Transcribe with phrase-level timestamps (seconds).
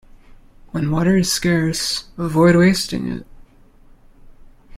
[0.71, 3.27] When water is scarce, avoid wasting it.